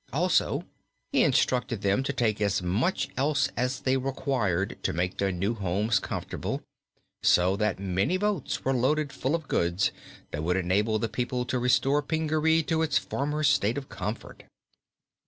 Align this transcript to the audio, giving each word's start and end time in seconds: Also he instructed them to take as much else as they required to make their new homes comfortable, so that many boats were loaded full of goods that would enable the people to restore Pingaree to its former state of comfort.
Also 0.11 0.63
he 1.11 1.21
instructed 1.23 1.83
them 1.83 2.01
to 2.01 2.11
take 2.11 2.41
as 2.41 2.63
much 2.63 3.09
else 3.17 3.49
as 3.55 3.81
they 3.81 3.97
required 3.97 4.75
to 4.81 4.93
make 4.93 5.19
their 5.19 5.31
new 5.31 5.53
homes 5.53 5.99
comfortable, 5.99 6.63
so 7.21 7.55
that 7.55 7.77
many 7.79 8.17
boats 8.17 8.65
were 8.65 8.73
loaded 8.73 9.13
full 9.13 9.35
of 9.35 9.47
goods 9.47 9.91
that 10.31 10.41
would 10.43 10.57
enable 10.57 10.97
the 10.97 11.07
people 11.07 11.45
to 11.45 11.59
restore 11.59 12.01
Pingaree 12.01 12.63
to 12.63 12.81
its 12.81 12.97
former 12.97 13.43
state 13.43 13.77
of 13.77 13.89
comfort. 13.89 14.41